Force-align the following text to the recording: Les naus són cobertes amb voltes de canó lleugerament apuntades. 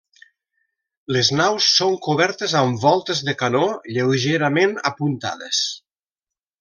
Les 1.15 1.27
naus 1.39 1.67
són 1.81 1.97
cobertes 2.07 2.55
amb 2.61 2.81
voltes 2.85 3.21
de 3.29 3.35
canó 3.43 3.63
lleugerament 3.99 4.75
apuntades. 4.93 5.61